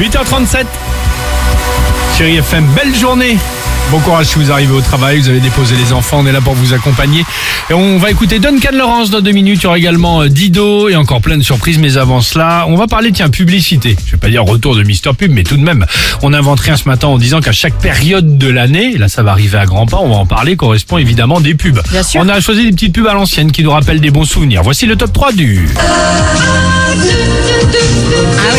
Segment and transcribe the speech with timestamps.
[0.00, 0.64] 8h37.
[2.16, 3.36] Chérie FM, belle journée.
[3.90, 6.40] Bon courage si vous arrivez au travail, vous avez déposé les enfants, on est là
[6.40, 7.22] pour vous accompagner.
[7.68, 10.88] Et on va écouter Duncan Lawrence dans deux minutes, il y aura également euh, Dido
[10.88, 13.94] et encore plein de surprises, mais avant cela, on va parler, tiens, publicité.
[14.06, 15.84] Je vais pas dire retour de Mister Pub, mais tout de même,
[16.22, 19.32] on invente rien ce matin en disant qu'à chaque période de l'année, là ça va
[19.32, 21.82] arriver à grands pas, on va en parler, correspond évidemment des pubs.
[21.90, 22.22] Bien sûr.
[22.22, 24.62] On a choisi des petites pubs à l'ancienne qui nous rappellent des bons souvenirs.
[24.62, 25.68] Voici le top 3 du...
[28.42, 28.49] Ah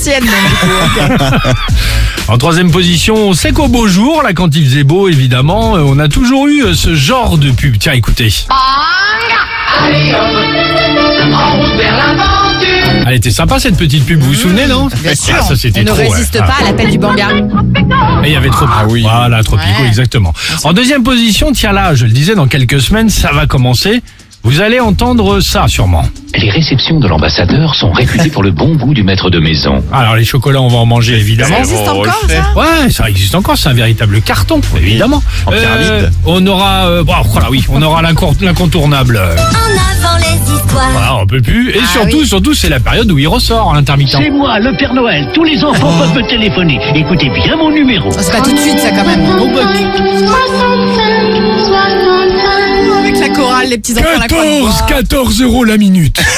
[0.00, 0.24] l'ancienne.
[2.28, 5.80] En troisième position, on sait qu'au beau jour, là quand il faisait beau évidemment, euh,
[5.84, 7.76] on a toujours eu euh, ce genre de pub.
[7.76, 8.32] Tiens, écoutez.
[13.06, 15.34] Elle était sympa cette petite pub, vous vous souvenez non Bien sûr.
[15.38, 15.96] Ah, ça c'était On ne trop.
[16.12, 16.40] résiste ouais.
[16.40, 17.28] pas à l'appel du banga.
[18.22, 18.66] Et il y avait trop.
[18.68, 19.02] Ah oui.
[19.02, 19.88] Voilà, Tropico Ouais.
[19.88, 20.32] exactement.
[20.62, 24.02] En deuxième position, tiens là, je le disais, dans quelques semaines, ça va commencer.
[24.42, 26.02] Vous allez entendre ça sûrement.
[26.34, 29.84] Les réceptions de l'ambassadeur sont réputées pour le bon goût du maître de maison.
[29.92, 31.56] Alors les chocolats, on va en manger évidemment.
[31.56, 32.58] Ça existe encore, ça?
[32.58, 35.22] Ouais, ça existe encore, c'est un véritable carton, évidemment.
[35.46, 36.10] En pyramide.
[36.24, 39.16] on aura, euh, bon, voilà, oui, on aura l'incontournable.
[39.16, 40.90] euh, En avant les histoires.
[40.92, 41.70] Voilà, on peut plus.
[41.70, 42.26] Et Ah surtout, oui.
[42.26, 44.16] surtout, c'est la période où il ressort, l'intermittent.
[44.18, 45.28] C'est moi, le Père Noël.
[45.34, 46.80] Tous les enfants peuvent me téléphoner.
[46.94, 48.08] Écoutez bien mon numéro.
[48.10, 49.20] Oh, C'est pas tout de suite, ça, quand même.
[53.70, 54.86] Les petits enfants à la croix de 14, bois.
[54.88, 56.20] 14 euros la minute.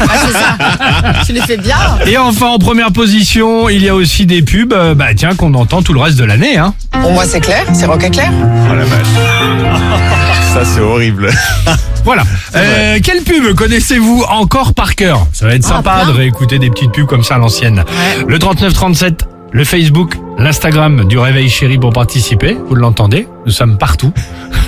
[0.00, 1.24] Ah, c'est ça.
[1.26, 1.76] Tu les fais bien.
[2.06, 5.52] Et enfin, en première position, il y a aussi des pubs, euh, bah tiens, qu'on
[5.54, 6.74] entend tout le reste de l'année, hein.
[6.92, 8.30] Pour moi, c'est clair, c'est Rock Clair.
[8.70, 9.06] Oh la vache.
[10.54, 11.30] Ça c'est horrible.
[12.04, 12.22] Voilà.
[12.54, 15.26] Euh, quelle pub connaissez-vous encore par cœur?
[15.32, 17.78] Ça va être Ah, sympa de réécouter des petites pubs comme ça à l'ancienne.
[17.78, 18.24] Ouais.
[18.28, 22.58] Le 3937, le Facebook, l'Instagram du Réveil Chéri pour participer.
[22.68, 23.26] Vous l'entendez?
[23.46, 24.12] Nous sommes partout.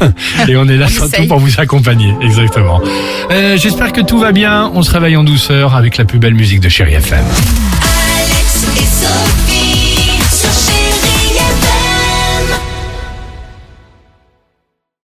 [0.48, 1.26] Et on est là On surtout essaye.
[1.28, 2.14] pour vous accompagner.
[2.22, 2.80] Exactement.
[3.30, 4.70] Euh, J'espère que tout va bien.
[4.74, 7.24] On se réveille en douceur avec la plus belle musique de Chéri FM.
[7.24, 9.75] Alex et Sophie.